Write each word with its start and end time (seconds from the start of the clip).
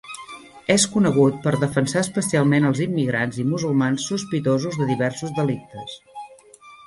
És 0.75 0.85
conegut 0.93 1.35
per 1.43 1.51
defensar 1.63 2.01
especialment 2.05 2.65
els 2.71 2.81
immigrants 2.87 3.37
i 3.43 3.47
musulmans 3.51 4.05
sospitosos 4.13 4.79
de 4.81 4.87
diversos 4.93 5.35
delictes. 5.41 5.97